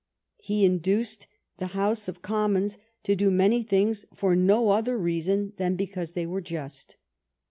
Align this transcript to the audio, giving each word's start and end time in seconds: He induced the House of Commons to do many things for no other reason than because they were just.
He 0.41 0.65
induced 0.65 1.27
the 1.59 1.67
House 1.77 2.07
of 2.07 2.23
Commons 2.23 2.79
to 3.03 3.15
do 3.15 3.29
many 3.29 3.61
things 3.61 4.03
for 4.15 4.35
no 4.35 4.69
other 4.71 4.97
reason 4.97 5.53
than 5.57 5.75
because 5.75 6.15
they 6.15 6.25
were 6.25 6.41
just. 6.41 6.95